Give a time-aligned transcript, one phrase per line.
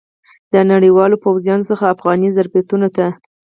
[0.53, 3.05] د نړیوالو پوځیانو څخه افغاني ظرفیتونو ته.